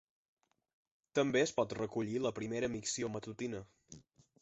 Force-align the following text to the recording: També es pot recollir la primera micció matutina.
També 1.19 1.43
es 1.47 1.53
pot 1.59 1.77
recollir 1.81 2.19
la 2.25 2.35
primera 2.41 2.73
micció 2.79 3.15
matutina. 3.19 3.65